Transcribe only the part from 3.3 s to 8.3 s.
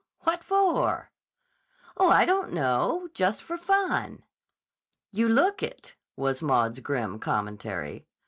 for fun." "You look it," was Maud's grim commentary.